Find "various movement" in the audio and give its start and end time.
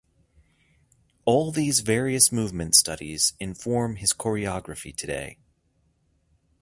1.81-2.73